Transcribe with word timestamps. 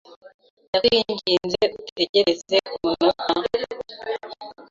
Ndakwinginze 0.67 1.63
utegereze 1.79 2.57
umunota? 2.75 3.33